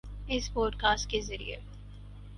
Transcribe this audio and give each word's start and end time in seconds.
اس 0.27 0.51
podcast 0.53 1.09
کے 1.09 1.21
ذریعے 1.21 1.57